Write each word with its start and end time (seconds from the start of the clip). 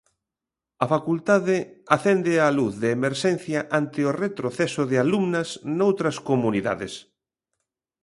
A 0.83 0.85
facultade 0.93 1.57
acende 1.95 2.33
a 2.47 2.47
luz 2.57 2.73
de 2.83 2.89
emerxencia 2.97 3.59
ante 3.79 3.99
o 4.09 4.11
retroceso 4.23 4.81
de 4.91 4.97
alumnas 5.03 5.49
noutras 5.79 6.17
comunidades. 6.29 6.93